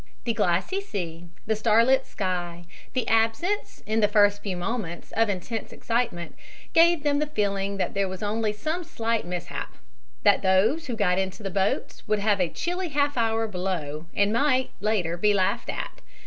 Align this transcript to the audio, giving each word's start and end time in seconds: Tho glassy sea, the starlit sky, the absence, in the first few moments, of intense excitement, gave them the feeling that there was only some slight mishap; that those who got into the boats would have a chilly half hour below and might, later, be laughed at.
Tho 0.25 0.33
glassy 0.33 0.81
sea, 0.81 1.27
the 1.45 1.55
starlit 1.55 2.07
sky, 2.07 2.63
the 2.93 3.07
absence, 3.07 3.83
in 3.85 3.99
the 3.99 4.07
first 4.07 4.41
few 4.41 4.57
moments, 4.57 5.11
of 5.11 5.29
intense 5.29 5.71
excitement, 5.71 6.33
gave 6.73 7.03
them 7.03 7.19
the 7.19 7.27
feeling 7.27 7.77
that 7.77 7.93
there 7.93 8.07
was 8.07 8.23
only 8.23 8.51
some 8.51 8.83
slight 8.83 9.27
mishap; 9.27 9.75
that 10.23 10.41
those 10.41 10.87
who 10.87 10.95
got 10.95 11.19
into 11.19 11.43
the 11.43 11.51
boats 11.51 12.01
would 12.07 12.17
have 12.17 12.41
a 12.41 12.49
chilly 12.49 12.89
half 12.89 13.15
hour 13.15 13.45
below 13.47 14.07
and 14.15 14.33
might, 14.33 14.71
later, 14.79 15.17
be 15.17 15.35
laughed 15.35 15.69
at. 15.69 16.01